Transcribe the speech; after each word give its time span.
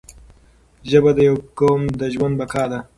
ژبه 0.89 1.11
د 1.17 1.19
یو 1.27 1.35
قوم 1.59 1.81
د 1.99 2.01
ژوند 2.13 2.33
بقا 2.39 2.63
ده 2.71 2.79